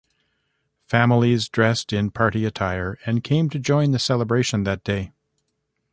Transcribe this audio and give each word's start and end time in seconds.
Families 0.87 1.47
dressed 1.47 1.93
in 1.93 2.09
party 2.09 2.43
attire 2.43 2.97
and 3.05 3.23
came 3.23 3.51
to 3.51 3.59
join 3.59 3.91
the 3.91 3.99
celebration 3.99 4.63
that 4.63 4.83
day. 4.83 5.11